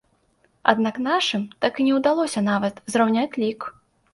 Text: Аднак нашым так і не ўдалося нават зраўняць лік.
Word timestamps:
Аднак 0.71 0.95
нашым 1.07 1.45
так 1.65 1.73
і 1.81 1.85
не 1.91 1.99
ўдалося 1.99 2.43
нават 2.51 2.83
зраўняць 2.95 3.37
лік. 3.45 3.71